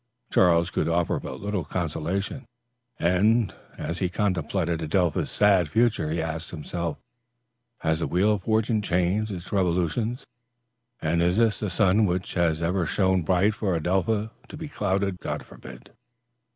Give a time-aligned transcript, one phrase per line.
[0.31, 2.47] Charles could offer but little consolation,
[2.97, 6.97] and, as he contemplated Adelpha's sad future, he asked himself:
[7.81, 10.25] "Has the wheel of fortune changed its revolutions,
[11.03, 15.19] and is the sun which has ever shone bright for Adelpha to be clouded?
[15.19, 15.91] God forbid!"